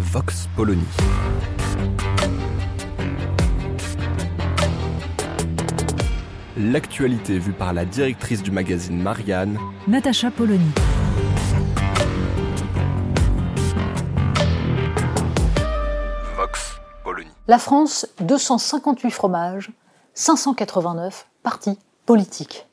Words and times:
Vox 0.00 0.48
Polony. 0.56 0.82
L'actualité 6.56 7.38
vue 7.38 7.52
par 7.52 7.74
la 7.74 7.84
directrice 7.84 8.42
du 8.42 8.50
magazine 8.50 9.00
Marianne, 9.00 9.58
Natacha 9.86 10.30
Polony. 10.30 10.70
Vox 16.34 16.80
Polony. 17.04 17.28
La 17.46 17.58
France, 17.58 18.08
258 18.20 19.10
fromages, 19.10 19.70
589 20.14 21.28
partis 21.42 21.78
politiques. 22.06 22.69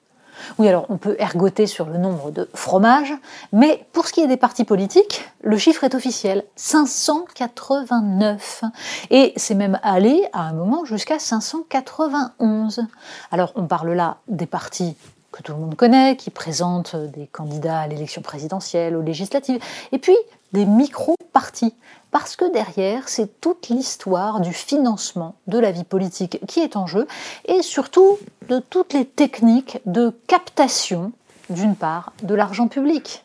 Oui, 0.57 0.67
alors 0.67 0.85
on 0.89 0.97
peut 0.97 1.15
ergoter 1.19 1.67
sur 1.67 1.85
le 1.85 1.97
nombre 1.97 2.31
de 2.31 2.49
fromages, 2.53 3.13
mais 3.51 3.85
pour 3.93 4.07
ce 4.07 4.13
qui 4.13 4.21
est 4.21 4.27
des 4.27 4.37
partis 4.37 4.63
politiques, 4.63 5.29
le 5.41 5.57
chiffre 5.57 5.83
est 5.83 5.95
officiel, 5.95 6.43
589. 6.55 8.63
Et 9.09 9.33
c'est 9.35 9.55
même 9.55 9.79
allé 9.83 10.23
à 10.33 10.41
un 10.41 10.53
moment 10.53 10.85
jusqu'à 10.85 11.19
591. 11.19 12.85
Alors 13.31 13.51
on 13.55 13.65
parle 13.65 13.93
là 13.93 14.17
des 14.27 14.45
partis 14.45 14.95
que 15.31 15.43
tout 15.43 15.53
le 15.53 15.59
monde 15.59 15.75
connaît, 15.75 16.15
qui 16.15 16.29
présentent 16.29 16.95
des 16.95 17.27
candidats 17.27 17.79
à 17.79 17.87
l'élection 17.87 18.21
présidentielle, 18.21 18.95
aux 18.95 19.01
législatives, 19.01 19.61
et 19.91 19.99
puis 19.99 20.15
des 20.53 20.65
micro-partis. 20.65 21.75
Parce 22.19 22.35
que 22.35 22.51
derrière, 22.51 23.09
c'est 23.09 23.39
toute 23.41 23.69
l'histoire 23.69 24.39
du 24.39 24.51
financement 24.51 25.35
de 25.45 25.59
la 25.59 25.71
vie 25.71 25.83
politique 25.83 26.39
qui 26.47 26.61
est 26.61 26.75
en 26.75 26.87
jeu, 26.87 27.05
et 27.45 27.61
surtout 27.61 28.17
de 28.49 28.57
toutes 28.57 28.93
les 28.93 29.05
techniques 29.05 29.77
de 29.85 30.09
captation, 30.25 31.11
d'une 31.51 31.75
part, 31.75 32.13
de 32.23 32.33
l'argent 32.33 32.69
public. 32.69 33.23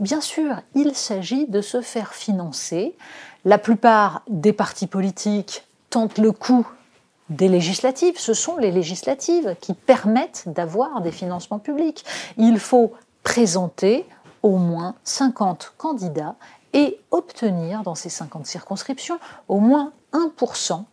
Bien 0.00 0.20
sûr, 0.20 0.60
il 0.74 0.94
s'agit 0.94 1.46
de 1.46 1.62
se 1.62 1.80
faire 1.80 2.12
financer. 2.12 2.94
La 3.46 3.56
plupart 3.56 4.20
des 4.28 4.52
partis 4.52 4.86
politiques 4.86 5.64
tentent 5.88 6.18
le 6.18 6.32
coup 6.32 6.66
des 7.30 7.48
législatives. 7.48 8.18
Ce 8.18 8.34
sont 8.34 8.58
les 8.58 8.70
législatives 8.70 9.56
qui 9.62 9.72
permettent 9.72 10.44
d'avoir 10.46 11.00
des 11.00 11.10
financements 11.10 11.58
publics. 11.58 12.04
Il 12.36 12.58
faut 12.58 12.92
présenter 13.22 14.04
au 14.42 14.58
moins 14.58 14.94
50 15.04 15.72
candidats 15.78 16.36
et 16.76 17.00
obtenir 17.10 17.82
dans 17.82 17.94
ces 17.94 18.10
50 18.10 18.46
circonscriptions 18.46 19.18
au 19.48 19.60
moins 19.60 19.92
1% 20.12 20.84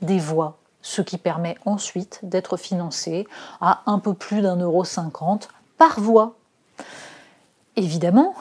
des 0.00 0.18
voix, 0.18 0.58
ce 0.80 1.02
qui 1.02 1.18
permet 1.18 1.56
ensuite 1.66 2.20
d'être 2.22 2.56
financé 2.56 3.26
à 3.60 3.82
un 3.86 3.98
peu 3.98 4.14
plus 4.14 4.42
d'un 4.42 4.56
euro 4.56 4.84
cinquante 4.84 5.48
par 5.76 5.98
voix. 5.98 6.36
Évidemment, 7.74 8.34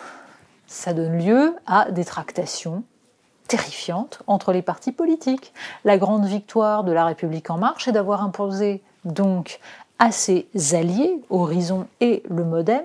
ça 0.68 0.94
donne 0.94 1.18
lieu 1.18 1.56
à 1.66 1.90
des 1.90 2.06
tractations 2.06 2.84
terrifiantes 3.48 4.22
entre 4.28 4.54
les 4.54 4.62
partis 4.62 4.92
politiques. 4.92 5.52
La 5.86 5.98
grande 5.98 6.26
victoire 6.26 6.84
de 6.84 6.92
la 6.92 7.06
République 7.06 7.50
en 7.50 7.58
marche 7.58 7.88
est 7.88 7.92
d'avoir 7.92 8.24
imposé 8.24 8.84
donc 9.04 9.60
à 9.98 10.12
ses 10.12 10.48
alliés, 10.74 11.24
Horizon 11.32 11.88
et 12.02 12.22
le 12.30 12.44
Modem, 12.44 12.84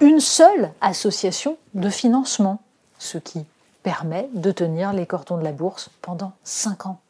une 0.00 0.20
seule 0.20 0.70
association 0.82 1.56
de 1.72 1.88
financement, 1.88 2.60
ce 2.98 3.18
qui 3.18 3.44
permet 3.82 4.28
de 4.32 4.50
tenir 4.50 4.92
les 4.92 5.06
cordons 5.06 5.36
de 5.36 5.44
la 5.44 5.52
bourse 5.52 5.90
pendant 6.00 6.32
cinq 6.42 6.86
ans. 6.86 7.00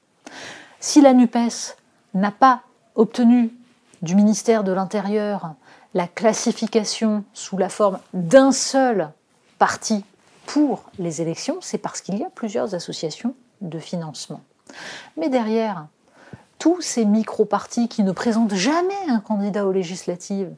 Si 0.81 1.01
la 1.01 1.13
NUPES 1.15 1.77
n'a 2.15 2.31
pas 2.31 2.63
obtenu 2.95 3.53
du 4.03 4.15
ministère 4.15 4.65
de 4.65 4.73
l'Intérieur 4.73 5.55
la 5.95 6.09
classification 6.09 7.25
sous 7.33 7.57
la 7.57 7.69
forme 7.69 8.01
d'un 8.13 8.53
seul 8.53 9.11
parti 9.59 10.05
pour 10.47 10.85
les 10.99 11.23
élections, 11.23 11.59
c'est 11.61 11.79
parce 11.79 12.01
qu'il 12.01 12.19
y 12.19 12.25
a 12.25 12.31
plusieurs 12.31 12.75
associations 12.75 13.35
de 13.61 13.79
financement. 13.79 14.41
Mais 15.17 15.29
derrière, 15.29 15.87
tous 16.59 16.81
ces 16.81 17.05
micro-partis 17.05 17.89
qui 17.89 18.03
ne 18.03 18.13
présentent 18.13 18.55
jamais 18.55 18.95
un 19.09 19.21
candidat 19.21 19.67
aux 19.67 19.73
législatives 19.73 20.53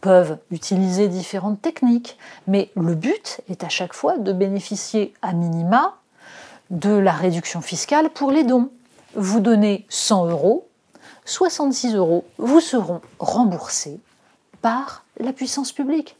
peuvent 0.00 0.38
utiliser 0.50 1.08
différentes 1.08 1.60
techniques, 1.60 2.18
mais 2.46 2.70
le 2.76 2.94
but 2.94 3.40
est 3.48 3.64
à 3.64 3.68
chaque 3.68 3.92
fois 3.92 4.18
de 4.18 4.32
bénéficier 4.32 5.12
à 5.22 5.32
minima 5.32 5.96
de 6.70 6.90
la 6.90 7.12
réduction 7.12 7.60
fiscale 7.60 8.10
pour 8.10 8.30
les 8.30 8.44
dons. 8.44 8.70
Vous 9.14 9.40
donnez 9.40 9.86
100 9.88 10.26
euros, 10.26 10.68
66 11.24 11.94
euros 11.94 12.24
vous 12.38 12.60
seront 12.60 13.00
remboursés 13.18 14.00
par 14.62 15.04
la 15.18 15.32
puissance 15.32 15.72
publique. 15.72 16.16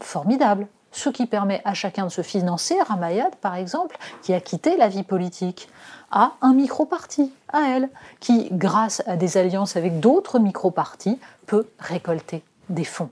Formidable. 0.00 0.68
Ce 0.90 1.10
qui 1.10 1.26
permet 1.26 1.60
à 1.64 1.74
chacun 1.74 2.06
de 2.06 2.10
se 2.10 2.22
financer, 2.22 2.76
Ramayad 2.80 3.34
par 3.36 3.56
exemple, 3.56 3.98
qui 4.22 4.32
a 4.32 4.40
quitté 4.40 4.76
la 4.76 4.88
vie 4.88 5.02
politique, 5.02 5.68
a 6.10 6.32
un 6.40 6.54
micro-parti, 6.54 7.30
à 7.52 7.68
elle, 7.68 7.90
qui, 8.20 8.48
grâce 8.50 9.02
à 9.06 9.16
des 9.16 9.36
alliances 9.36 9.76
avec 9.76 10.00
d'autres 10.00 10.38
micro-partis, 10.38 11.18
peut 11.46 11.66
récolter 11.78 12.42
des 12.68 12.84
fonds. 12.84 13.10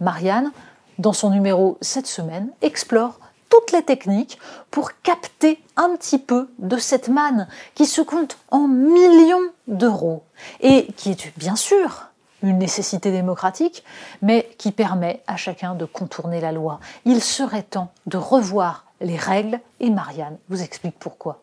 Marianne, 0.00 0.52
dans 0.98 1.12
son 1.12 1.30
numéro 1.30 1.78
cette 1.80 2.06
semaine, 2.06 2.48
explore 2.60 3.18
toutes 3.48 3.72
les 3.72 3.82
techniques 3.82 4.38
pour 4.70 5.00
capter 5.02 5.62
un 5.76 5.94
petit 5.96 6.18
peu 6.18 6.48
de 6.58 6.78
cette 6.78 7.08
manne 7.08 7.48
qui 7.74 7.86
se 7.86 8.00
compte 8.00 8.38
en 8.50 8.66
millions 8.66 9.50
d'euros 9.68 10.22
et 10.60 10.86
qui 10.96 11.10
est 11.10 11.38
bien 11.38 11.56
sûr 11.56 12.08
une 12.42 12.58
nécessité 12.58 13.12
démocratique, 13.12 13.84
mais 14.20 14.48
qui 14.58 14.72
permet 14.72 15.22
à 15.26 15.36
chacun 15.36 15.74
de 15.74 15.84
contourner 15.84 16.40
la 16.40 16.50
loi. 16.50 16.80
Il 17.04 17.22
serait 17.22 17.62
temps 17.62 17.92
de 18.06 18.16
revoir 18.16 18.86
les 19.00 19.16
règles 19.16 19.60
et 19.80 19.90
Marianne 19.90 20.38
vous 20.48 20.62
explique 20.62 20.98
pourquoi. 20.98 21.42